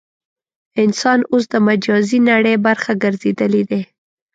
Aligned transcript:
انسان 0.83 1.19
اوس 1.31 1.43
د 1.53 1.55
مجازي 1.67 2.19
نړۍ 2.29 2.55
برخه 2.67 2.91
ګرځېدلی 3.03 3.63
دی. 3.69 3.81